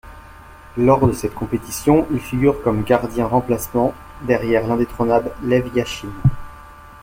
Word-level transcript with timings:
Lors 0.77 1.05
de 1.05 1.13
cette 1.13 1.35
compétition, 1.35 2.07
il 2.11 2.19
figure 2.19 2.63
comme 2.63 2.81
gardien 2.81 3.27
remplaçant 3.27 3.93
derrière 4.23 4.65
l’indétrônable 4.65 5.31
Lev 5.43 5.69
Yachine. 5.75 6.09